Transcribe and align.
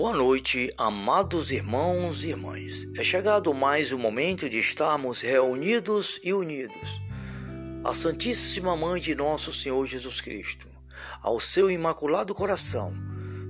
Boa 0.00 0.16
noite, 0.16 0.72
amados 0.78 1.52
irmãos 1.52 2.24
e 2.24 2.30
irmãs. 2.30 2.88
É 2.96 3.02
chegado 3.02 3.52
mais 3.52 3.92
o 3.92 3.98
momento 3.98 4.48
de 4.48 4.56
estarmos 4.56 5.20
reunidos 5.20 6.18
e 6.24 6.32
unidos. 6.32 6.98
A 7.84 7.92
Santíssima 7.92 8.74
Mãe 8.74 8.98
de 8.98 9.14
Nosso 9.14 9.52
Senhor 9.52 9.84
Jesus 9.84 10.22
Cristo, 10.22 10.66
ao 11.20 11.38
seu 11.38 11.70
imaculado 11.70 12.34
coração, 12.34 12.94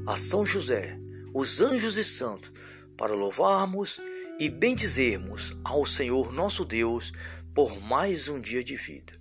a 0.05 0.17
São 0.17 0.45
José, 0.45 0.99
os 1.33 1.61
anjos 1.61 1.97
e 1.97 2.03
santos, 2.03 2.53
para 2.97 3.15
louvarmos 3.15 4.01
e 4.37 4.49
bendizermos 4.49 5.57
ao 5.63 5.87
Senhor 5.87 6.33
nosso 6.33 6.65
Deus 6.65 7.13
por 7.55 7.81
mais 7.81 8.27
um 8.29 8.41
dia 8.41 8.65
de 8.65 8.75
vida, 8.75 9.13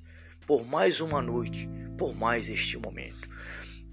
por 0.48 0.66
mais 0.66 1.00
uma 1.00 1.22
noite, 1.22 1.70
por 1.96 2.16
mais 2.16 2.50
este 2.50 2.76
momento. 2.76 3.30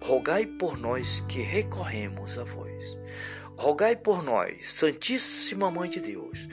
rogai 0.00 0.46
por 0.46 0.78
nós 0.78 1.20
que 1.20 1.40
recorremos 1.40 2.38
a 2.38 2.44
vós. 2.44 2.98
Rogai 3.56 3.94
por 3.94 4.22
nós, 4.22 4.66
Santíssima 4.66 5.70
Mãe 5.70 5.88
de 5.88 6.00
Deus, 6.00 6.48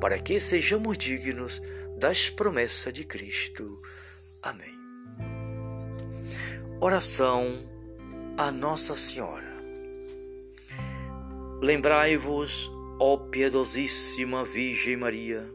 para 0.00 0.18
que 0.18 0.38
sejamos 0.38 0.96
dignos 0.96 1.60
das 1.98 2.30
promessas 2.30 2.92
de 2.92 3.04
Cristo. 3.04 3.80
Amém. 4.40 4.78
Oração 6.80 7.68
a 8.36 8.50
Nossa 8.50 8.94
Senhora. 8.96 9.52
Lembrai-vos, 11.60 12.70
ó 12.98 13.16
piedosíssima 13.16 14.44
Virgem 14.44 14.96
Maria, 14.96 15.48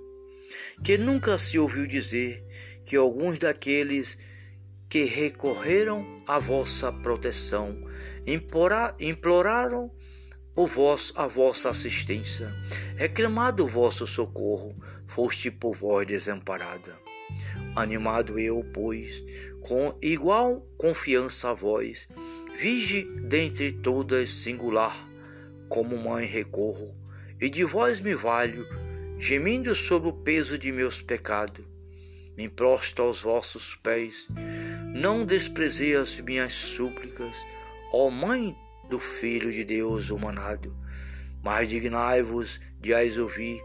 que 0.84 0.98
nunca 0.98 1.38
se 1.38 1.58
ouviu 1.60 1.86
dizer 1.88 2.44
que 2.86 2.96
alguns 2.96 3.40
daqueles 3.40 4.18
que 4.90 5.04
recorreram 5.04 6.22
à 6.26 6.40
vossa 6.40 6.92
proteção, 6.92 7.78
imploraram 9.00 9.92
o 10.56 10.66
vosso, 10.66 11.14
a 11.16 11.28
vossa 11.28 11.70
assistência, 11.70 12.54
reclamado 12.96 13.64
o 13.64 13.68
vosso 13.68 14.08
socorro, 14.08 14.76
foste 15.06 15.52
por 15.52 15.76
vós 15.76 16.08
desamparada. 16.08 16.96
Animado 17.76 18.40
eu, 18.40 18.64
pois, 18.74 19.24
com 19.62 19.96
igual 20.02 20.66
confiança 20.78 21.50
a 21.50 21.54
vós, 21.54 22.08
vige 22.56 23.04
dentre 23.04 23.72
todas 23.72 24.30
singular, 24.30 25.08
como 25.68 25.98
mãe 25.98 26.26
recorro, 26.26 26.96
e 27.40 27.50
de 27.50 27.64
vós 27.64 28.00
me 28.00 28.16
valho, 28.16 28.66
gemindo 29.20 29.76
sob 29.76 30.08
o 30.08 30.14
peso 30.14 30.58
de 30.58 30.72
meus 30.72 31.02
pecados. 31.02 31.66
Me 32.36 32.48
prostro 32.48 33.04
aos 33.04 33.22
vossos 33.22 33.76
pés, 33.76 34.28
não 34.98 35.24
desprezei 35.24 35.96
as 35.96 36.20
minhas 36.20 36.54
súplicas, 36.54 37.38
ó 37.94 38.10
Mãe 38.10 38.58
do 38.90 39.00
Filho 39.00 39.52
de 39.52 39.64
Deus 39.64 40.10
humanado, 40.10 40.76
mas 41.44 41.70
dignai-vos 41.70 42.60
de 42.82 42.96
as 42.96 43.16
ouvir 43.16 43.64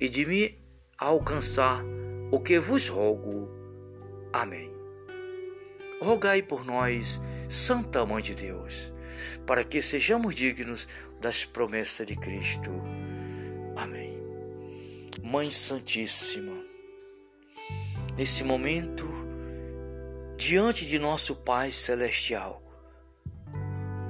e 0.00 0.08
de 0.08 0.24
me 0.24 0.58
alcançar 0.96 1.84
o 2.30 2.40
que 2.40 2.58
vos 2.58 2.88
rogo. 2.88 3.50
Amém. 4.32 4.72
Rogai 6.00 6.40
por 6.40 6.64
nós, 6.64 7.20
Santa 7.50 8.06
Mãe 8.06 8.22
de 8.22 8.34
Deus, 8.34 8.94
para 9.44 9.62
que 9.62 9.82
sejamos 9.82 10.34
dignos 10.34 10.88
das 11.20 11.44
promessas 11.44 12.06
de 12.06 12.16
Cristo. 12.16 12.70
Amém. 13.76 14.18
Mãe 15.22 15.50
Santíssima, 15.50 16.56
nesse 18.16 18.42
momento, 18.42 19.21
diante 20.42 20.84
de 20.84 20.98
nosso 20.98 21.36
Pai 21.36 21.70
Celestial. 21.70 22.60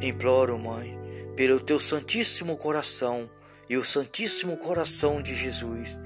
Imploro, 0.01 0.59
Mãe, 0.59 0.99
pelo 1.37 1.61
teu 1.61 1.79
Santíssimo 1.79 2.57
Coração 2.57 3.31
e 3.69 3.77
o 3.77 3.85
Santíssimo 3.85 4.57
Coração 4.57 5.21
de 5.21 5.35
Jesus, 5.35 5.99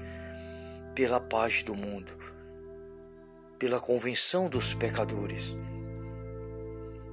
pela 0.93 1.21
paz 1.21 1.63
do 1.63 1.73
mundo, 1.73 2.11
pela 3.57 3.79
convenção 3.79 4.49
dos 4.49 4.73
pecadores, 4.73 5.55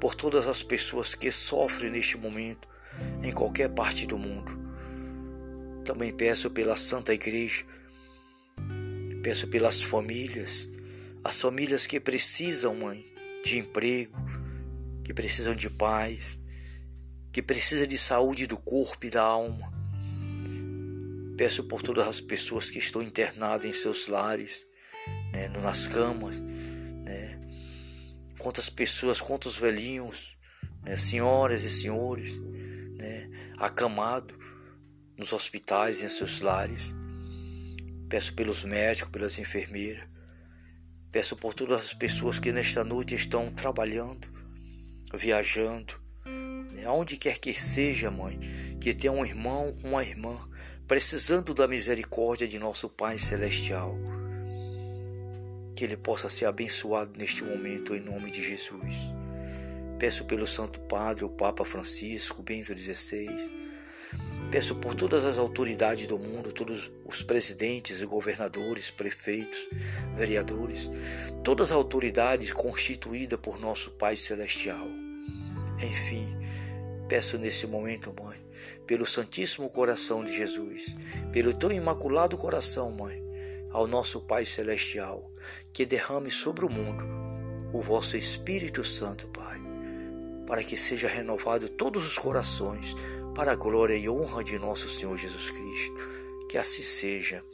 por 0.00 0.16
todas 0.16 0.48
as 0.48 0.64
pessoas 0.64 1.14
que 1.14 1.30
sofrem 1.30 1.92
neste 1.92 2.18
momento 2.18 2.66
em 3.22 3.30
qualquer 3.30 3.68
parte 3.68 4.08
do 4.08 4.18
mundo. 4.18 4.58
Também 5.84 6.12
peço 6.12 6.50
pela 6.50 6.74
Santa 6.74 7.14
Igreja, 7.14 7.64
peço 9.22 9.46
pelas 9.46 9.80
famílias, 9.82 10.68
as 11.24 11.40
famílias 11.40 11.86
que 11.86 11.98
precisam, 11.98 12.74
mãe, 12.74 13.02
de 13.42 13.58
emprego, 13.58 14.14
que 15.02 15.14
precisam 15.14 15.54
de 15.54 15.70
paz, 15.70 16.38
que 17.32 17.42
precisam 17.42 17.86
de 17.86 17.96
saúde 17.96 18.46
do 18.46 18.58
corpo 18.58 19.06
e 19.06 19.10
da 19.10 19.22
alma. 19.22 19.72
Peço 21.36 21.64
por 21.64 21.82
todas 21.82 22.06
as 22.06 22.20
pessoas 22.20 22.68
que 22.68 22.78
estão 22.78 23.02
internadas 23.02 23.64
em 23.64 23.72
seus 23.72 24.06
lares, 24.06 24.66
né, 25.32 25.48
nas 25.48 25.86
camas, 25.86 26.40
né, 26.40 27.40
quantas 28.38 28.68
pessoas, 28.68 29.20
quantos 29.20 29.56
velhinhos, 29.56 30.36
né, 30.84 30.94
senhoras 30.94 31.64
e 31.64 31.70
senhores, 31.70 32.38
né, 32.98 33.30
acamados 33.56 34.36
nos 35.16 35.32
hospitais 35.32 36.02
em 36.02 36.08
seus 36.08 36.42
lares. 36.42 36.94
Peço 38.08 38.34
pelos 38.34 38.62
médicos, 38.62 39.10
pelas 39.10 39.38
enfermeiras, 39.38 40.13
Peço 41.14 41.36
por 41.36 41.54
todas 41.54 41.80
as 41.84 41.94
pessoas 41.94 42.40
que 42.40 42.50
nesta 42.50 42.82
noite 42.82 43.14
estão 43.14 43.48
trabalhando, 43.48 44.26
viajando, 45.14 45.94
né? 46.72 46.88
onde 46.88 47.16
quer 47.16 47.38
que 47.38 47.54
seja, 47.54 48.10
mãe, 48.10 48.36
que 48.80 48.92
tenha 48.92 49.12
um 49.12 49.24
irmão, 49.24 49.76
uma 49.84 50.02
irmã, 50.02 50.36
precisando 50.88 51.54
da 51.54 51.68
misericórdia 51.68 52.48
de 52.48 52.58
nosso 52.58 52.88
Pai 52.88 53.16
Celestial. 53.16 53.96
Que 55.76 55.84
ele 55.84 55.96
possa 55.96 56.28
ser 56.28 56.46
abençoado 56.46 57.16
neste 57.16 57.44
momento, 57.44 57.94
em 57.94 58.00
nome 58.00 58.28
de 58.28 58.42
Jesus. 58.42 59.14
Peço 60.00 60.24
pelo 60.24 60.48
Santo 60.48 60.80
Padre, 60.80 61.24
o 61.24 61.30
Papa 61.30 61.64
Francisco, 61.64 62.42
Bento 62.42 62.76
XVI 62.76 63.28
Peço 64.54 64.76
por 64.76 64.94
todas 64.94 65.24
as 65.24 65.36
autoridades 65.36 66.06
do 66.06 66.16
mundo, 66.16 66.52
todos 66.52 66.88
os 67.04 67.24
presidentes 67.24 68.04
governadores, 68.04 68.88
prefeitos, 68.88 69.68
vereadores, 70.14 70.88
todas 71.42 71.72
as 71.72 71.76
autoridades 71.76 72.52
constituídas 72.52 73.36
por 73.42 73.58
nosso 73.58 73.90
Pai 73.90 74.16
Celestial. 74.16 74.86
Enfim, 75.82 76.38
peço 77.08 77.36
nesse 77.36 77.66
momento, 77.66 78.14
Mãe, 78.16 78.38
pelo 78.86 79.04
Santíssimo 79.04 79.68
Coração 79.68 80.24
de 80.24 80.32
Jesus, 80.32 80.96
pelo 81.32 81.52
teu 81.52 81.72
imaculado 81.72 82.36
coração, 82.36 82.92
Mãe, 82.92 83.20
ao 83.72 83.88
nosso 83.88 84.20
Pai 84.20 84.44
Celestial, 84.44 85.32
que 85.72 85.84
derrame 85.84 86.30
sobre 86.30 86.64
o 86.64 86.70
mundo 86.70 87.04
o 87.72 87.82
vosso 87.82 88.16
Espírito 88.16 88.84
Santo, 88.84 89.26
Pai, 89.26 89.60
para 90.46 90.62
que 90.62 90.76
seja 90.76 91.08
renovado 91.08 91.68
todos 91.68 92.06
os 92.06 92.16
corações 92.16 92.94
para 93.34 93.52
a 93.52 93.56
glória 93.56 93.96
e 93.96 94.08
honra 94.08 94.44
de 94.44 94.58
nosso 94.58 94.88
Senhor 94.88 95.16
Jesus 95.18 95.50
Cristo. 95.50 95.96
Que 96.48 96.56
assim 96.56 96.82
seja. 96.82 97.44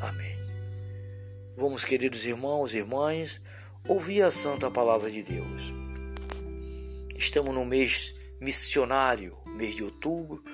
Amém. 0.00 0.36
Vamos, 1.56 1.84
queridos 1.84 2.26
irmãos 2.26 2.74
e 2.74 2.78
irmãs, 2.78 3.40
ouvir 3.88 4.22
a 4.22 4.30
santa 4.30 4.70
palavra 4.70 5.10
de 5.10 5.22
Deus. 5.22 5.72
Estamos 7.16 7.54
no 7.54 7.64
mês 7.64 8.14
missionário, 8.38 9.36
mês 9.46 9.74
de 9.74 9.82
outubro, 9.82 10.44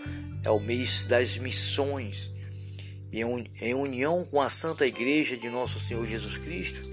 é 0.45 0.51
o 0.51 0.61
mês 0.61 1.05
das 1.05 1.37
missões. 1.39 2.31
Em 3.13 3.75
união 3.75 4.25
com 4.25 4.41
a 4.41 4.49
Santa 4.49 4.87
Igreja 4.87 5.37
de 5.37 5.51
Nosso 5.51 5.79
Senhor 5.79 6.07
Jesus 6.07 6.39
Cristo, 6.39 6.89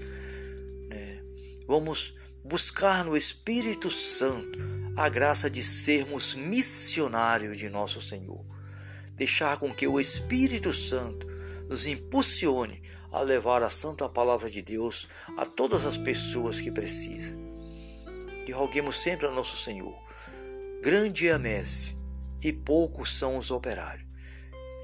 né, 0.88 1.22
vamos 1.66 2.14
buscar 2.44 3.04
no 3.04 3.16
Espírito 3.16 3.90
Santo 3.90 4.79
a 5.00 5.08
graça 5.08 5.48
de 5.48 5.62
sermos 5.62 6.34
missionários 6.34 7.56
de 7.56 7.70
nosso 7.70 8.02
Senhor. 8.02 8.44
Deixar 9.14 9.56
com 9.56 9.72
que 9.72 9.88
o 9.88 9.98
Espírito 9.98 10.74
Santo 10.74 11.26
nos 11.66 11.86
impulsione 11.86 12.82
a 13.10 13.22
levar 13.22 13.62
a 13.62 13.70
santa 13.70 14.06
palavra 14.10 14.50
de 14.50 14.60
Deus 14.60 15.08
a 15.38 15.46
todas 15.46 15.86
as 15.86 15.96
pessoas 15.96 16.60
que 16.60 16.70
precisam. 16.70 17.40
E 18.46 18.52
roguemos 18.52 19.00
sempre 19.00 19.26
a 19.26 19.30
nosso 19.30 19.56
Senhor, 19.56 19.98
grande 20.82 21.28
é 21.28 21.32
a 21.32 21.38
messe, 21.38 21.96
e 22.42 22.52
poucos 22.52 23.16
são 23.16 23.38
os 23.38 23.50
operários. 23.50 24.06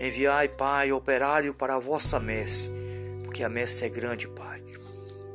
Enviai, 0.00 0.48
Pai, 0.48 0.92
operário 0.92 1.52
para 1.52 1.74
a 1.74 1.78
vossa 1.78 2.18
messe, 2.18 2.72
porque 3.22 3.44
a 3.44 3.50
messe 3.50 3.84
é 3.84 3.90
grande, 3.90 4.26
Pai. 4.28 4.64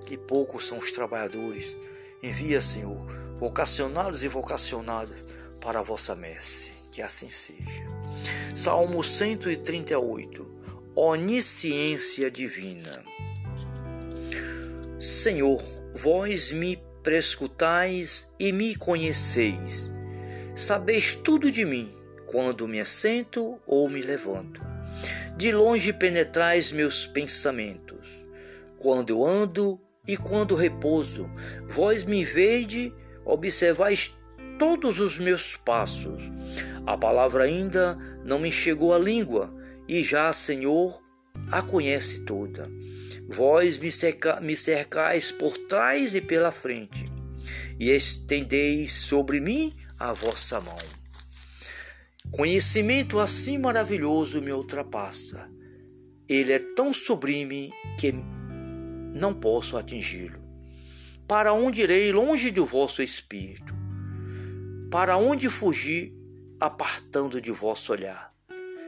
E 0.10 0.18
poucos 0.18 0.66
são 0.66 0.80
os 0.80 0.92
trabalhadores. 0.92 1.78
Envia, 2.24 2.60
Senhor, 2.60 3.21
vocacionados 3.42 4.24
e 4.24 4.28
vocacionadas 4.28 5.26
para 5.60 5.80
a 5.80 5.82
vossa 5.82 6.16
messe. 6.16 6.74
Que 6.92 7.02
assim 7.02 7.28
seja. 7.28 7.88
Salmo 8.56 9.04
138. 9.04 10.62
Onisciência 10.96 12.30
divina. 12.30 13.04
Senhor, 15.00 15.64
vós 15.96 16.52
me 16.52 16.78
prescutais 17.02 18.30
e 18.40 18.52
me 18.52 18.76
conheceis. 18.76 19.92
Sabeis 20.54 21.16
tudo 21.16 21.52
de 21.52 21.66
mim, 21.66 21.92
quando 22.28 22.68
me 22.68 22.80
assento 22.80 23.60
ou 23.66 23.90
me 23.90 24.04
levanto. 24.04 24.62
De 25.36 25.52
longe 25.52 25.92
penetrais 25.92 26.72
meus 26.72 27.08
pensamentos. 27.08 28.28
Quando 28.78 29.10
eu 29.10 29.26
ando 29.26 29.82
e 30.08 30.16
quando 30.16 30.54
repouso, 30.54 31.32
vós 31.66 32.06
me 32.06 32.24
vede, 32.24 32.94
observais 33.26 34.16
todos 34.58 35.00
os 35.00 35.18
meus 35.18 35.58
passos. 35.58 36.32
A 36.86 36.98
palavra 36.98 37.44
ainda 37.44 37.98
não 38.24 38.40
me 38.40 38.52
chegou 38.52 38.94
à 38.94 39.00
língua, 39.00 39.54
e 39.88 40.04
já, 40.04 40.32
Senhor, 40.32 41.02
a 41.52 41.62
conhece 41.62 42.22
toda. 42.22 42.70
Vós 43.28 43.78
me, 43.78 43.90
cerca, 43.90 44.40
me 44.40 44.56
cercais 44.56 45.32
por 45.32 45.58
trás 45.58 46.14
e 46.14 46.22
pela 46.22 46.52
frente, 46.52 47.06
e 47.80 47.90
estendeis 47.90 48.92
sobre 48.92 49.40
mim 49.40 49.72
a 49.98 50.14
vossa 50.14 50.60
mão. 50.60 50.78
Conhecimento 52.32 53.20
assim 53.20 53.58
maravilhoso 53.58 54.42
me 54.42 54.52
ultrapassa. 54.52 55.50
Ele 56.30 56.54
é 56.54 56.60
tão 56.60 56.94
sublime 56.94 57.72
que 58.00 58.14
não 59.14 59.34
posso 59.34 59.76
atingi-lo. 59.76 60.51
Para 61.32 61.54
onde 61.54 61.84
irei 61.84 62.12
longe 62.12 62.52
do 62.52 62.66
vosso 62.66 63.02
espírito? 63.02 63.74
Para 64.92 65.16
onde 65.16 65.48
fugir, 65.48 66.14
apartando 66.60 67.40
de 67.40 67.52
vosso 67.52 67.94
olhar? 67.94 68.36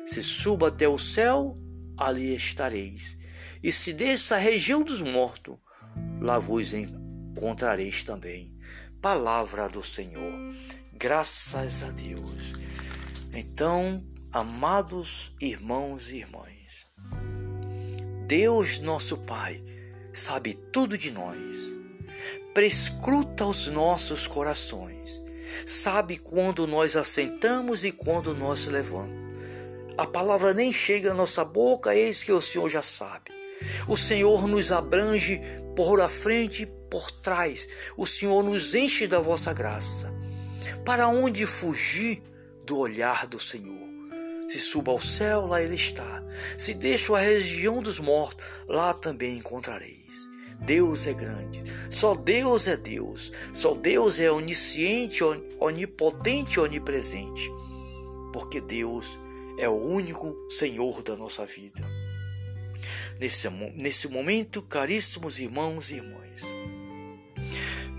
Se 0.06 0.22
suba 0.22 0.68
até 0.68 0.86
o 0.86 0.98
céu, 0.98 1.56
ali 1.98 2.36
estareis. 2.36 3.18
E 3.64 3.72
se 3.72 3.94
desça 3.94 4.36
a 4.36 4.40
região 4.40 4.84
dos 4.84 5.02
mortos, 5.02 5.56
lá 6.20 6.38
vos 6.38 6.74
encontrareis 6.74 8.04
também. 8.04 8.54
Palavra 9.02 9.70
do 9.70 9.82
Senhor. 9.82 10.38
Graças 10.92 11.82
a 11.82 11.92
Deus. 11.92 12.52
Então, 13.34 14.04
amados 14.34 15.34
irmãos 15.40 16.12
e 16.12 16.18
irmãs, 16.18 16.86
Deus 18.28 18.82
nosso 18.82 19.20
Pai 19.20 19.64
sabe 20.12 20.56
tudo 20.74 20.98
de 20.98 21.10
nós, 21.10 21.82
prescruta 22.54 23.46
os 23.46 23.68
nossos 23.68 24.28
corações 24.28 25.24
sabe 25.66 26.18
quando 26.18 26.66
nós 26.68 26.96
assentamos 26.96 27.84
e 27.84 27.92
quando 27.92 28.34
nós 28.34 28.66
levantamos. 28.66 29.34
A 29.98 30.08
palavra 30.08 30.54
nem 30.54 30.72
chega 30.72 31.12
à 31.12 31.14
nossa 31.14 31.46
boca, 31.46 31.96
eis 31.96 32.24
que 32.24 32.32
o 32.32 32.42
Senhor 32.42 32.68
já 32.70 32.82
sabe. 32.82 33.32
O 33.88 33.96
Senhor 33.96 34.48
nos 34.48 34.72
abrange 34.72 35.40
por 35.76 36.02
a 36.02 36.10
frente 36.10 36.64
e 36.64 36.66
por 36.66 37.12
trás. 37.12 37.68
O 37.96 38.06
Senhor 38.06 38.44
nos 38.44 38.74
enche 38.74 39.08
da 39.08 39.20
vossa 39.20 39.54
graça. 39.54 40.12
Para 40.84 41.08
onde 41.08 41.46
fugir 41.46 42.24
do 42.66 42.80
olhar 42.80 43.28
do 43.28 43.40
Senhor? 43.40 43.84
Se 44.48 44.60
suba 44.60 44.92
ao 44.92 45.00
céu, 45.00 45.46
lá 45.46 45.62
ele 45.62 45.76
está. 45.76 46.24
Se 46.58 46.74
deixo 46.74 47.16
a 47.16 47.20
região 47.20 47.82
dos 47.82 48.00
mortos, 48.00 48.46
lá 48.68 48.94
também 48.94 49.38
encontrareis. 49.38 50.33
Deus 50.66 51.08
é 51.08 51.14
grande. 51.14 51.64
Só 51.90 52.16
Deus 52.16 52.68
é 52.68 52.78
Deus. 52.78 53.32
Só 53.54 53.74
Deus 53.74 54.20
é 54.20 54.32
onisciente, 54.32 55.24
onipotente, 55.60 56.60
onipresente. 56.60 57.52
Porque 58.32 58.62
Deus 58.62 59.20
é 59.58 59.68
o 59.68 59.74
único 59.76 60.36
Senhor 60.50 61.02
da 61.04 61.16
nossa 61.16 61.46
vida. 61.46 61.84
Nesse, 63.20 63.50
nesse 63.50 64.08
momento, 64.08 64.62
caríssimos 64.62 65.40
irmãos 65.40 65.92
e 65.92 65.96
irmãs, 65.96 66.42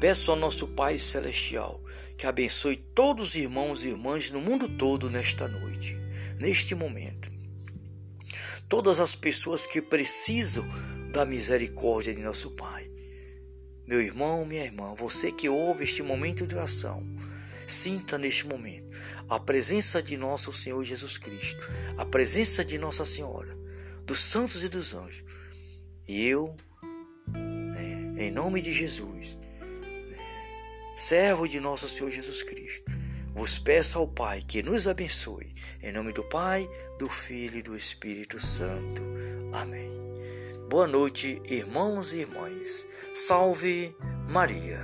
peço 0.00 0.30
ao 0.30 0.36
nosso 0.36 0.66
Pai 0.68 0.98
Celestial 0.98 1.80
que 2.16 2.26
abençoe 2.26 2.76
todos 2.76 3.30
os 3.30 3.34
irmãos 3.36 3.84
e 3.84 3.88
irmãs 3.88 4.30
no 4.30 4.40
mundo 4.40 4.68
todo 4.68 5.10
nesta 5.10 5.48
noite, 5.48 5.98
neste 6.38 6.74
momento. 6.74 7.32
Todas 8.68 8.98
as 8.98 9.14
pessoas 9.14 9.66
que 9.66 9.80
precisam 9.80 10.64
da 11.14 11.24
misericórdia 11.24 12.12
de 12.12 12.20
nosso 12.20 12.50
Pai. 12.50 12.90
Meu 13.86 14.02
irmão, 14.02 14.44
minha 14.44 14.64
irmã, 14.64 14.94
você 14.96 15.30
que 15.30 15.48
ouve 15.48 15.84
este 15.84 16.02
momento 16.02 16.44
de 16.44 16.56
oração, 16.56 17.06
sinta 17.68 18.18
neste 18.18 18.48
momento 18.48 18.98
a 19.28 19.38
presença 19.38 20.02
de 20.02 20.16
nosso 20.16 20.52
Senhor 20.52 20.82
Jesus 20.82 21.16
Cristo, 21.16 21.70
a 21.96 22.04
presença 22.04 22.64
de 22.64 22.76
Nossa 22.78 23.04
Senhora, 23.04 23.54
dos 24.04 24.18
santos 24.18 24.64
e 24.64 24.68
dos 24.68 24.92
anjos. 24.92 25.22
E 26.08 26.26
eu, 26.26 26.56
né, 27.28 28.12
em 28.24 28.32
nome 28.32 28.60
de 28.60 28.72
Jesus, 28.72 29.36
né, 29.36 30.18
servo 30.96 31.46
de 31.46 31.60
nosso 31.60 31.88
Senhor 31.88 32.10
Jesus 32.10 32.42
Cristo, 32.42 32.90
vos 33.32 33.56
peço 33.56 34.00
ao 34.00 34.08
Pai 34.08 34.42
que 34.42 34.64
nos 34.64 34.88
abençoe. 34.88 35.54
Em 35.80 35.92
nome 35.92 36.12
do 36.12 36.24
Pai, 36.24 36.68
do 36.98 37.08
Filho 37.08 37.58
e 37.58 37.62
do 37.62 37.76
Espírito 37.76 38.40
Santo. 38.40 39.00
Amém. 39.52 40.03
Boa 40.74 40.88
noite, 40.88 41.40
irmãos 41.48 42.12
e 42.12 42.16
irmãs. 42.16 42.84
Salve 43.12 43.94
Maria. 44.28 44.82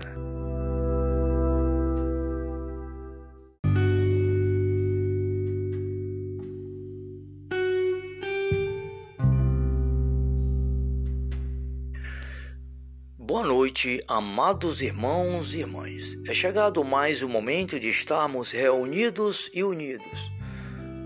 Boa 13.19 13.45
noite, 13.45 14.01
amados 14.07 14.83
irmãos 14.83 15.55
e 15.55 15.59
irmãs. 15.59 16.17
É 16.25 16.33
chegado 16.33 16.85
mais 16.85 17.21
o 17.21 17.29
momento 17.29 17.81
de 17.81 17.89
estarmos 17.89 18.53
reunidos 18.53 19.51
e 19.53 19.65
unidos. 19.65 20.31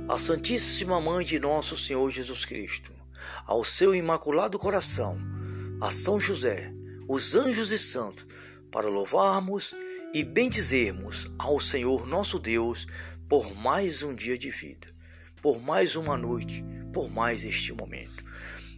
A 0.07 0.19
Santíssima 0.19 1.01
Mãe 1.01 1.25
de 1.25 1.41
Nosso 1.41 1.75
Senhor 1.75 2.11
Jesus 2.11 2.45
Cristo 2.45 2.94
ao 3.47 3.65
seu 3.65 3.95
imaculado 3.95 4.59
coração, 4.59 5.19
a 5.81 5.91
São 5.91 6.19
José, 6.19 6.73
os 7.09 7.35
anjos 7.35 7.71
e 7.71 7.79
santos, 7.79 8.27
para 8.71 8.89
louvarmos 8.89 9.75
e 10.13 10.23
bendizermos 10.23 11.31
ao 11.39 11.61
Senhor 11.61 12.07
nosso 12.07 12.39
Deus 12.39 12.87
por 13.29 13.55
mais 13.55 14.03
um 14.03 14.15
dia 14.15 14.37
de 14.37 14.51
vida, 14.51 14.89
por 15.41 15.61
mais 15.61 15.97
uma 15.97 16.17
noite, 16.17 16.65
por 16.93 17.11
mais 17.11 17.45
este 17.45 17.73
momento. 17.73 18.25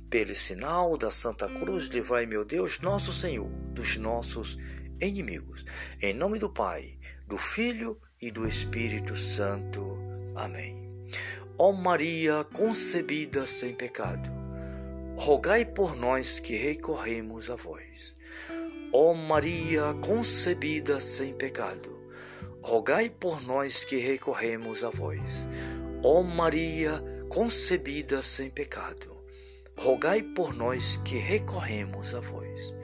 Pelo 0.08 0.34
sinal 0.34 0.96
da 0.96 1.10
Santa 1.10 1.48
Cruz, 1.48 1.88
livrai, 1.88 2.26
meu 2.26 2.44
Deus, 2.44 2.78
nosso 2.80 3.12
Senhor, 3.12 3.48
dos 3.72 3.96
nossos 3.96 4.56
inimigos. 5.00 5.64
Em 6.00 6.14
nome 6.14 6.38
do 6.38 6.48
Pai, 6.48 6.96
do 7.26 7.36
Filho 7.36 7.98
e 8.20 8.30
do 8.30 8.46
Espírito 8.46 9.16
Santo. 9.16 9.98
Amém. 10.34 10.92
Ó 11.58 11.72
Maria 11.72 12.44
concebida 12.44 13.46
sem 13.46 13.74
pecado, 13.74 14.30
rogai 15.16 15.64
por 15.64 15.96
nós 15.96 16.38
que 16.38 16.56
recorremos 16.56 17.50
a 17.50 17.56
vós. 17.56 18.14
Ó 18.92 19.14
Maria 19.14 19.94
concebida 19.94 21.00
sem 21.00 21.34
pecado, 21.34 21.98
rogai 22.62 23.10
por 23.10 23.42
nós 23.42 23.82
que 23.82 23.96
recorremos 23.96 24.84
a 24.84 24.90
vós. 24.90 25.48
Ó 26.02 26.22
Maria 26.22 27.02
concebida 27.28 28.22
sem 28.22 28.50
pecado, 28.50 29.16
rogai 29.76 30.22
por 30.22 30.54
nós 30.54 30.98
que 30.98 31.16
recorremos 31.16 32.14
a 32.14 32.20
vós. 32.20 32.74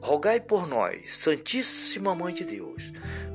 Rogai 0.00 0.38
por 0.38 0.66
nós, 0.66 1.14
Santíssima 1.14 2.14
Mãe 2.14 2.34
de 2.34 2.44
Deus, 2.44 2.92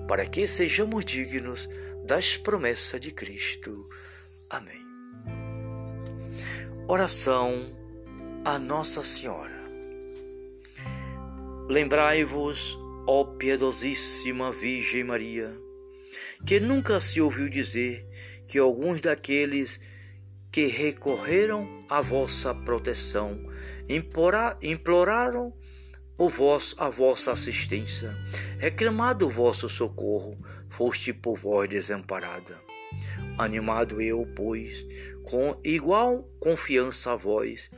para 0.08 0.26
que 0.26 0.46
sejamos 0.46 1.04
dignos 1.04 1.68
das 2.06 2.38
promessas 2.38 3.00
de 3.02 3.12
Cristo. 3.12 3.88
Amém. 4.50 4.86
Oração 6.88 7.79
a 8.46 8.58
Nossa 8.58 9.04
Senhora. 9.04 9.60
Lembrai-vos, 11.68 12.78
ó 13.06 13.26
piedosíssima 13.26 14.52
Virgem 14.52 15.04
Maria, 15.04 15.54
que 16.46 16.60
nunca 16.60 17.00
se 17.00 17.20
ouviu 17.20 17.50
dizer 17.50 18.08
que 18.48 18.58
alguns 18.58 19.02
daqueles 19.02 19.80
que 20.52 20.66
recorreram 20.66 21.86
à 21.90 22.02
vossa 22.02 22.56
proteção 22.56 23.40
imploraram 24.62 25.54
o 26.18 26.30
vosso, 26.30 26.76
a 26.80 26.90
vossa 26.90 27.34
assistência, 27.34 28.18
reclamado 28.58 29.28
o 29.28 29.30
vosso 29.30 29.68
socorro, 29.68 30.38
foste 30.70 31.14
por 31.14 31.38
vós 31.38 31.70
desamparada. 31.70 32.58
Animado 33.38 34.02
eu, 34.02 34.26
pois, 34.36 34.86
com 35.24 35.60
igual 35.64 36.24
confiança 36.40 37.12
a 37.12 37.16
vós, 37.16 37.70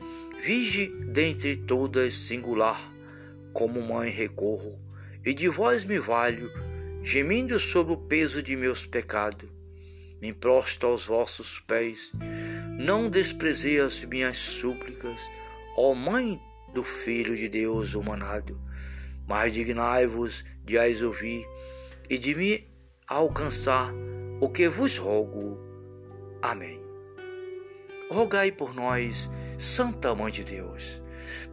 vige 0.43 0.87
dentre 0.87 1.55
todas 1.55 2.15
singular, 2.15 2.91
como 3.53 3.79
mãe 3.79 4.09
recorro, 4.09 4.79
e 5.23 5.35
de 5.35 5.47
vós 5.47 5.85
me 5.85 5.99
valho, 5.99 6.51
gemindo 7.03 7.59
sobre 7.59 7.93
o 7.93 7.97
peso 7.97 8.41
de 8.41 8.55
meus 8.55 8.87
pecados. 8.87 9.47
Me 10.19 10.33
prosto 10.33 10.87
aos 10.87 11.05
vossos 11.05 11.59
pés, 11.59 12.11
não 12.79 13.07
desprezei 13.07 13.79
as 13.79 14.03
minhas 14.03 14.37
súplicas, 14.37 15.21
ó 15.77 15.93
Mãe 15.93 16.41
do 16.73 16.83
Filho 16.83 17.35
de 17.35 17.47
Deus 17.47 17.93
humanado, 17.93 18.59
mas 19.27 19.53
dignai-vos 19.53 20.43
de 20.63 20.75
as 20.75 21.03
ouvir 21.03 21.45
e 22.09 22.17
de 22.17 22.33
me 22.33 22.67
alcançar 23.07 23.93
o 24.39 24.49
que 24.49 24.67
vos 24.67 24.97
rogo. 24.97 25.59
Amém. 26.41 26.81
Rogai 28.09 28.51
por 28.51 28.73
nós, 28.73 29.29
Santa 29.61 30.15
Mãe 30.15 30.31
de 30.31 30.43
Deus, 30.43 30.99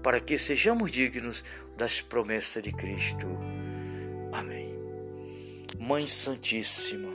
para 0.03 0.19
que 0.19 0.39
sejamos 0.39 0.91
dignos 0.91 1.45
das 1.77 2.01
promessas 2.01 2.63
de 2.63 2.73
Cristo. 2.73 3.27
Amém. 4.33 4.75
Mãe 5.79 6.07
Santíssima, 6.07 7.13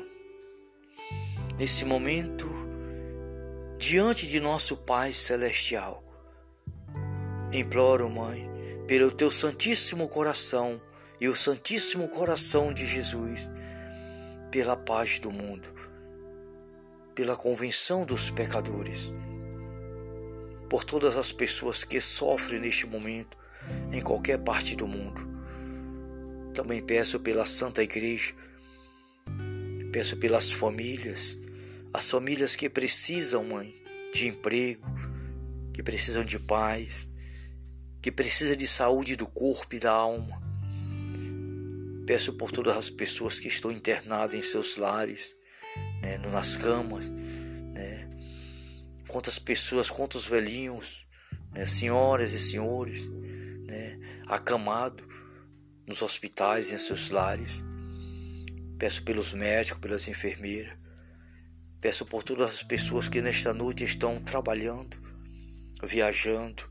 nesse 1.57 1.83
momento, 1.83 2.47
diante 3.79 4.27
de 4.27 4.39
nosso 4.39 4.77
Pai 4.77 5.11
Celestial, 5.11 6.03
imploro, 7.51 8.07
Mãe, 8.07 8.47
pelo 8.87 9.09
teu 9.09 9.31
Santíssimo 9.31 10.07
Coração 10.07 10.79
e 11.19 11.27
o 11.27 11.35
Santíssimo 11.35 12.07
Coração 12.07 12.71
de 12.71 12.85
Jesus, 12.85 13.49
pela 14.51 14.77
paz 14.77 15.17
do 15.17 15.31
mundo, 15.31 15.73
pela 17.15 17.35
convenção 17.35 18.05
dos 18.05 18.29
pecadores, 18.29 19.11
por 20.73 20.83
todas 20.83 21.17
as 21.17 21.31
pessoas 21.31 21.83
que 21.83 22.01
sofrem 22.01 22.59
neste 22.59 22.87
momento 22.87 23.37
em 23.91 24.01
qualquer 24.01 24.39
parte 24.39 24.75
do 24.75 24.87
mundo. 24.87 25.21
Também 26.51 26.81
peço 26.81 27.19
pela 27.19 27.45
Santa 27.45 27.83
Igreja, 27.83 28.33
peço 29.91 30.17
pelas 30.17 30.51
famílias, 30.51 31.37
as 31.93 32.09
famílias 32.09 32.55
que 32.55 32.67
precisam, 32.71 33.43
mãe, 33.43 33.71
de 34.11 34.27
emprego, 34.27 34.83
que 35.71 35.83
precisam 35.83 36.25
de 36.25 36.39
paz, 36.39 37.07
que 38.01 38.11
precisam 38.11 38.55
de 38.55 38.65
saúde 38.65 39.15
do 39.15 39.27
corpo 39.27 39.75
e 39.75 39.79
da 39.79 39.91
alma. 39.91 40.41
Peço 42.07 42.33
por 42.33 42.51
todas 42.51 42.75
as 42.75 42.89
pessoas 42.89 43.37
que 43.37 43.47
estão 43.47 43.71
internadas 43.71 44.33
em 44.33 44.41
seus 44.41 44.75
lares, 44.77 45.35
né, 46.01 46.17
nas 46.17 46.57
camas? 46.57 47.13
Quantas 49.07 49.37
pessoas, 49.37 49.89
quantos 49.89 50.27
velhinhos, 50.27 51.05
né, 51.51 51.65
senhoras 51.65 52.33
e 52.33 52.39
senhores, 52.39 53.09
né, 53.67 53.99
acamados 54.27 55.05
nos 55.85 56.01
hospitais 56.01 56.71
e 56.71 56.75
em 56.75 56.77
seus 56.77 57.09
lares. 57.09 57.63
Peço 58.77 59.03
pelos 59.03 59.33
médicos, 59.33 59.79
pelas 59.79 60.07
enfermeiras. 60.07 60.77
Peço 61.79 62.05
por 62.05 62.23
todas 62.23 62.53
as 62.53 62.63
pessoas 62.63 63.09
que 63.09 63.21
nesta 63.21 63.53
noite 63.53 63.83
estão 63.83 64.19
trabalhando, 64.21 64.97
viajando, 65.83 66.63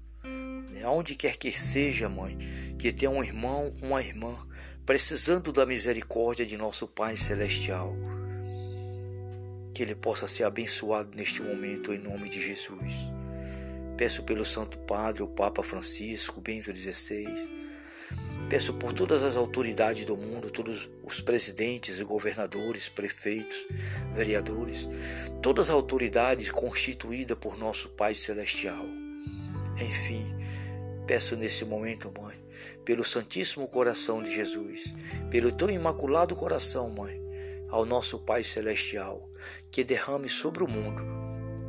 né, 0.70 0.82
aonde 0.84 1.14
quer 1.14 1.36
que 1.36 1.52
seja, 1.52 2.08
mãe, 2.08 2.36
que 2.78 2.92
tenha 2.92 3.10
um 3.10 3.22
irmão, 3.22 3.74
uma 3.82 4.02
irmã 4.02 4.46
precisando 4.84 5.52
da 5.52 5.64
misericórdia 5.64 6.44
de 6.44 6.56
nosso 6.56 6.88
Pai 6.88 7.16
Celestial. 7.16 7.94
Que 9.74 9.82
ele 9.82 9.94
possa 9.94 10.26
ser 10.26 10.44
abençoado 10.44 11.16
neste 11.16 11.42
momento, 11.42 11.92
em 11.92 11.98
nome 11.98 12.28
de 12.28 12.40
Jesus. 12.40 13.10
Peço 13.96 14.22
pelo 14.22 14.44
Santo 14.44 14.78
Padre, 14.78 15.22
o 15.22 15.28
Papa 15.28 15.62
Francisco, 15.62 16.40
Bento 16.40 16.74
XVI. 16.76 17.26
Peço 18.48 18.74
por 18.74 18.92
todas 18.92 19.22
as 19.22 19.36
autoridades 19.36 20.04
do 20.04 20.16
mundo, 20.16 20.50
todos 20.50 20.90
os 21.02 21.20
presidentes 21.20 22.02
governadores, 22.02 22.88
prefeitos, 22.88 23.66
vereadores, 24.14 24.88
todas 25.40 25.70
as 25.70 25.74
autoridades 25.74 26.50
constituídas 26.50 27.38
por 27.38 27.56
nosso 27.56 27.88
Pai 27.90 28.14
Celestial. 28.14 28.84
Enfim, 29.80 30.34
peço 31.06 31.34
nesse 31.34 31.64
momento, 31.64 32.12
Mãe, 32.20 32.36
pelo 32.84 33.02
Santíssimo 33.02 33.66
Coração 33.68 34.22
de 34.22 34.34
Jesus, 34.34 34.94
pelo 35.30 35.50
teu 35.50 35.70
imaculado 35.70 36.36
coração, 36.36 36.90
Mãe, 36.90 37.21
ao 37.72 37.84
nosso 37.84 38.20
Pai 38.20 38.44
Celestial, 38.44 39.28
que 39.68 39.82
derrame 39.82 40.28
sobre 40.28 40.62
o 40.62 40.68
mundo 40.68 41.02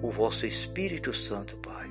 o 0.03 0.11
vosso 0.11 0.45
Espírito 0.45 1.13
Santo, 1.13 1.55
Pai, 1.57 1.89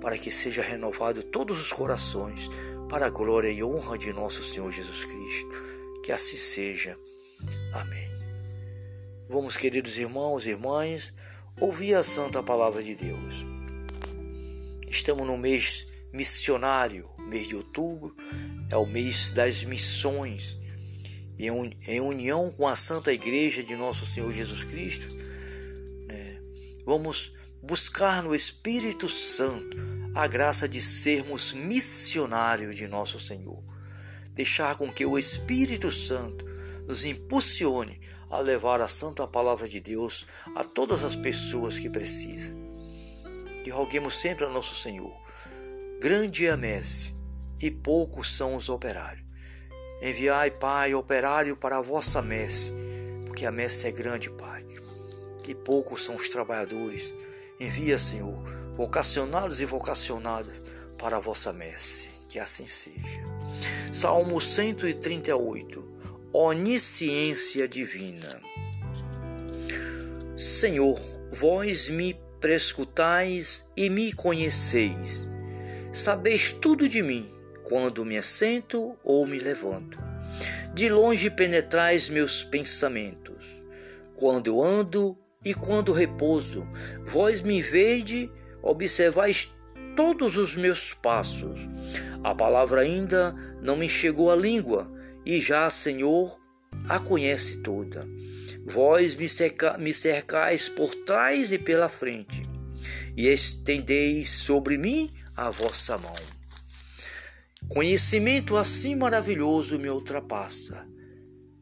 para 0.00 0.16
que 0.16 0.32
seja 0.32 0.62
renovado 0.62 1.22
todos 1.22 1.60
os 1.60 1.70
corações, 1.70 2.50
para 2.88 3.04
a 3.06 3.10
glória 3.10 3.50
e 3.50 3.62
honra 3.62 3.98
de 3.98 4.10
nosso 4.14 4.42
Senhor 4.42 4.72
Jesus 4.72 5.04
Cristo. 5.04 5.64
Que 6.02 6.10
assim 6.10 6.38
seja. 6.38 6.98
Amém. 7.74 8.10
Vamos, 9.28 9.58
queridos 9.58 9.98
irmãos 9.98 10.46
e 10.46 10.50
irmãs, 10.50 11.12
ouvir 11.60 11.94
a 11.94 12.02
santa 12.02 12.42
palavra 12.42 12.82
de 12.82 12.94
Deus. 12.94 13.44
Estamos 14.88 15.26
no 15.26 15.36
mês 15.36 15.86
missionário, 16.10 17.10
mês 17.18 17.46
de 17.46 17.56
outubro, 17.56 18.16
é 18.70 18.76
o 18.78 18.86
mês 18.86 19.30
das 19.32 19.64
missões. 19.64 20.57
Em 21.38 22.00
união 22.00 22.50
com 22.50 22.66
a 22.66 22.74
Santa 22.74 23.12
Igreja 23.12 23.62
de 23.62 23.76
Nosso 23.76 24.04
Senhor 24.04 24.32
Jesus 24.32 24.64
Cristo, 24.64 25.14
né, 26.06 26.40
vamos 26.84 27.32
buscar 27.62 28.22
no 28.22 28.34
Espírito 28.34 29.08
Santo 29.08 29.76
a 30.14 30.26
graça 30.26 30.68
de 30.68 30.80
sermos 30.80 31.52
missionários 31.52 32.74
de 32.76 32.88
Nosso 32.88 33.20
Senhor. 33.20 33.62
Deixar 34.32 34.76
com 34.76 34.92
que 34.92 35.06
o 35.06 35.18
Espírito 35.18 35.90
Santo 35.90 36.44
nos 36.86 37.04
impulsione 37.04 38.00
a 38.30 38.40
levar 38.40 38.80
a 38.80 38.88
Santa 38.88 39.26
Palavra 39.26 39.68
de 39.68 39.80
Deus 39.80 40.26
a 40.54 40.64
todas 40.64 41.04
as 41.04 41.14
pessoas 41.14 41.78
que 41.78 41.88
precisam. 41.88 42.58
E 43.64 43.70
roguemos 43.70 44.14
sempre 44.16 44.44
a 44.44 44.48
Nosso 44.48 44.74
Senhor 44.74 45.14
Grande 46.00 46.46
é 46.46 46.50
a 46.50 46.56
messe, 46.56 47.12
e 47.60 47.72
poucos 47.72 48.32
são 48.32 48.54
os 48.54 48.68
operários. 48.68 49.27
Enviai, 50.00 50.50
Pai, 50.50 50.94
operário 50.94 51.56
para 51.56 51.78
a 51.78 51.82
vossa 51.82 52.22
messe, 52.22 52.72
porque 53.26 53.44
a 53.44 53.50
messe 53.50 53.86
é 53.86 53.90
grande, 53.90 54.30
Pai. 54.30 54.64
E 55.48 55.54
poucos 55.54 56.04
são 56.04 56.14
os 56.14 56.28
trabalhadores. 56.28 57.14
Envia, 57.58 57.96
Senhor, 57.96 58.42
vocacionados 58.74 59.62
e 59.62 59.64
vocacionadas 59.64 60.62
para 60.98 61.16
a 61.16 61.20
vossa 61.20 61.54
messe. 61.54 62.10
Que 62.28 62.38
assim 62.38 62.66
seja. 62.66 63.24
Salmo 63.90 64.38
138. 64.40 65.88
Onisciência 66.32 67.66
divina. 67.66 68.42
Senhor, 70.36 71.00
vós 71.32 71.88
me 71.88 72.14
prescutais 72.38 73.64
e 73.74 73.88
me 73.88 74.12
conheceis. 74.12 75.26
Sabeis 75.90 76.52
tudo 76.52 76.86
de 76.86 77.02
mim, 77.02 77.32
quando 77.68 78.02
me 78.02 78.16
assento 78.16 78.96
ou 79.04 79.26
me 79.26 79.38
levanto. 79.38 79.98
De 80.72 80.88
longe 80.88 81.28
penetrais 81.28 82.08
meus 82.08 82.42
pensamentos. 82.42 83.62
Quando 84.14 84.46
eu 84.46 84.62
ando 84.62 85.18
e 85.44 85.52
quando 85.52 85.92
repouso, 85.92 86.66
vós 87.02 87.42
me 87.42 87.60
vede, 87.60 88.30
observais 88.62 89.52
todos 89.94 90.36
os 90.36 90.56
meus 90.56 90.94
passos. 90.94 91.68
A 92.24 92.34
palavra 92.34 92.80
ainda 92.80 93.34
não 93.60 93.76
me 93.76 93.88
chegou 93.88 94.30
à 94.30 94.36
língua, 94.36 94.90
e 95.24 95.38
já, 95.38 95.68
Senhor, 95.68 96.40
a 96.88 96.98
conhece 96.98 97.58
toda. 97.58 98.08
Vós 98.64 99.14
me, 99.14 99.28
cerca, 99.28 99.76
me 99.76 99.92
cercais 99.92 100.70
por 100.70 100.94
trás 100.94 101.52
e 101.52 101.58
pela 101.58 101.88
frente, 101.88 102.42
e 103.14 103.28
estendeis 103.28 104.30
sobre 104.30 104.78
mim 104.78 105.10
a 105.36 105.50
vossa 105.50 105.98
mão. 105.98 106.37
Conhecimento 107.68 108.56
assim 108.56 108.96
maravilhoso 108.96 109.78
me 109.78 109.90
ultrapassa. 109.90 110.88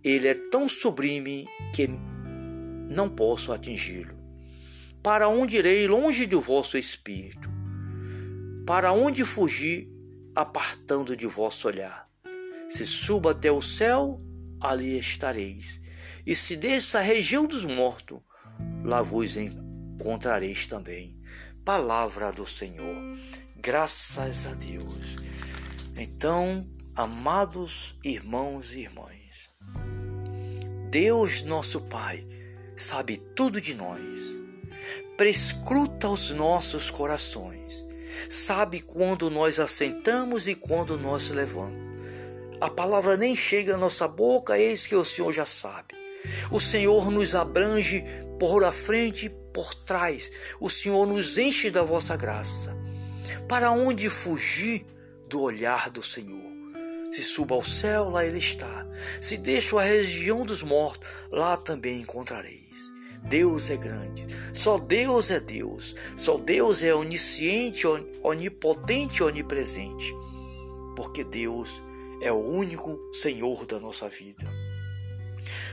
Ele 0.05 0.29
é 0.29 0.35
tão 0.35 0.69
sublime 0.69 1.49
que 1.75 1.89
não 2.89 3.09
posso 3.09 3.53
atingi-lo. 3.53 4.17
Para 5.03 5.29
onde 5.29 5.57
irei 5.57 5.89
longe 5.89 6.25
do 6.25 6.41
vosso 6.41 6.79
espírito? 6.79 7.51
Para 8.65 8.93
onde 8.93 9.25
fugir, 9.25 9.89
apartando 10.33 11.17
de 11.17 11.27
vosso 11.27 11.67
olhar? 11.67 12.09
Se 12.69 12.87
suba 12.87 13.33
até 13.33 13.51
o 13.51 13.61
céu, 13.61 14.17
ali 14.61 14.97
estareis. 14.97 15.81
E 16.25 16.37
se 16.37 16.57
desça 16.57 17.01
a 17.01 17.03
região 17.03 17.47
dos 17.47 17.65
mortos, 17.65 18.21
lá 18.85 19.03
vos 19.03 19.37
encontrareis 19.37 20.67
também. 20.67 21.19
Palavra 21.65 22.31
do 22.31 22.47
Senhor. 22.47 22.97
Graças 23.57 24.47
a 24.47 24.55
Deus. 24.55 25.46
Então, 25.99 26.69
amados 26.95 27.97
irmãos 28.05 28.75
e 28.75 28.81
irmãs, 28.81 29.49
Deus 30.91 31.43
nosso 31.43 31.81
Pai 31.81 32.23
sabe 32.77 33.17
tudo 33.17 33.59
de 33.63 33.75
nós. 33.75 34.39
Prescruta 35.17 36.11
os 36.11 36.29
nossos 36.33 36.91
corações. 36.91 37.87
Sabe 38.29 38.81
quando 38.81 39.31
nós 39.31 39.59
assentamos 39.59 40.47
e 40.47 40.55
quando 40.55 40.99
nós 40.99 41.31
levantamos. 41.31 41.97
A 42.61 42.69
palavra 42.69 43.17
nem 43.17 43.35
chega 43.35 43.75
à 43.75 43.79
nossa 43.79 44.07
boca, 44.07 44.59
eis 44.59 44.87
que 44.87 44.95
o 44.95 45.05
Senhor 45.05 45.33
já 45.33 45.47
sabe. 45.47 45.95
O 46.51 46.61
Senhor 46.61 47.11
nos 47.11 47.35
abrange 47.35 48.05
por 48.39 48.65
a 48.65 48.73
frente 48.73 49.27
e 49.27 49.31
por 49.31 49.75
trás. 49.75 50.31
O 50.61 50.69
Senhor 50.69 51.07
nos 51.07 51.39
enche 51.39 51.71
da 51.71 51.83
vossa 51.83 52.17
graça. 52.17 52.77
Para 53.49 53.71
onde 53.71 54.11
fugir 54.11 54.85
do 55.29 55.43
olhar 55.43 55.91
do 55.91 56.03
Senhor? 56.03 56.55
Se 57.11 57.23
suba 57.23 57.55
ao 57.55 57.65
céu, 57.65 58.11
lá 58.11 58.25
ele 58.25 58.39
está. 58.39 58.87
Se 59.21 59.37
deixo 59.37 59.79
a 59.79 59.83
região 59.83 60.45
dos 60.45 60.63
mortos, 60.63 61.09
lá 61.31 61.57
também 61.57 62.01
encontrareis. 62.01 62.93
Deus 63.23 63.71
é 63.71 63.77
grande, 63.77 64.27
só 64.53 64.79
Deus 64.79 65.31
é 65.31 65.41
Deus, 65.41 65.97
só 66.17 66.37
Deus 66.37 66.83
é 66.83 66.95
onisciente, 66.95 67.85
onipotente, 68.23 69.23
onipresente, 69.23 70.15
porque 70.95 71.25
Deus 71.25 71.83
é 72.21 72.31
o 72.31 72.37
único 72.37 73.01
Senhor 73.13 73.67
da 73.67 73.81
nossa 73.81 74.09
vida. 74.09 74.47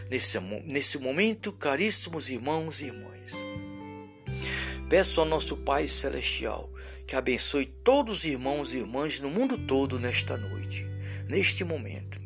Nesse, 0.10 0.40
nesse 0.40 0.98
momento, 0.98 1.52
caríssimos 1.52 2.30
irmãos 2.30 2.82
e 2.82 2.86
irmãs, 2.86 3.34
peço 4.90 5.22
ao 5.22 5.28
nosso 5.28 5.56
Pai 5.58 5.88
Celestial 5.88 6.73
que 7.08 7.16
abençoe 7.16 7.66
todos 7.66 8.20
os 8.20 8.26
irmãos 8.26 8.74
e 8.74 8.78
irmãs 8.78 9.20
no 9.20 9.30
mundo 9.30 9.58
todo 9.58 10.00
nesta 10.00 10.38
noite, 10.38 10.88
neste 11.28 11.64
momento. 11.64 12.22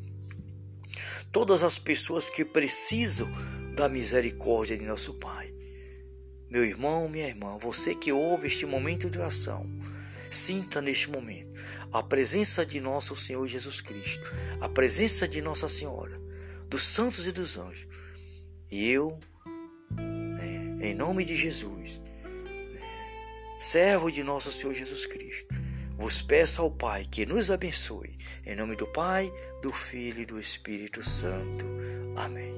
Todas 1.31 1.63
as 1.63 1.77
pessoas 1.77 2.29
que 2.29 2.45
precisam 2.45 3.29
da 3.75 3.87
misericórdia 3.87 4.77
de 4.77 4.85
nosso 4.85 5.13
Pai. 5.15 5.51
Meu 6.49 6.63
irmão, 6.63 7.09
minha 7.09 7.27
irmã, 7.27 7.57
você 7.57 7.93
que 7.93 8.11
ouve 8.11 8.47
este 8.47 8.65
momento 8.65 9.09
de 9.09 9.19
oração, 9.19 9.69
sinta 10.31 10.81
neste 10.81 11.09
momento 11.09 11.59
a 11.91 12.03
presença 12.03 12.65
de 12.65 12.79
nosso 12.79 13.15
Senhor 13.15 13.45
Jesus 13.47 13.81
Cristo, 13.81 14.33
a 14.59 14.69
presença 14.69 15.27
de 15.27 15.41
Nossa 15.41 15.67
Senhora, 15.67 16.19
dos 16.69 16.83
santos 16.83 17.27
e 17.27 17.31
dos 17.31 17.57
anjos. 17.57 17.87
E 18.69 18.89
eu, 18.89 19.19
né, 19.91 20.77
em 20.81 20.93
nome 20.93 21.23
de 21.23 21.35
Jesus, 21.35 22.01
servo 23.57 24.11
de 24.11 24.23
nosso 24.23 24.51
Senhor 24.51 24.73
Jesus 24.73 25.05
Cristo, 25.05 25.55
vos 25.97 26.21
peço 26.21 26.61
ao 26.61 26.71
Pai 26.71 27.05
que 27.09 27.25
nos 27.25 27.49
abençoe. 27.49 28.15
Em 28.45 28.55
nome 28.55 28.75
do 28.75 28.87
Pai, 28.87 29.31
do 29.61 29.71
Filho 29.71 30.21
e 30.21 30.25
do 30.25 30.39
Espírito 30.39 31.01
Santo. 31.01 31.65
Amém. 32.15 32.53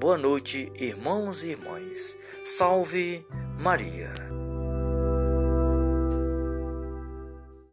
Boa 0.00 0.18
noite, 0.18 0.72
irmãos 0.76 1.42
e 1.42 1.48
irmãs. 1.48 2.16
Salve 2.42 3.26
Maria. 3.58 4.43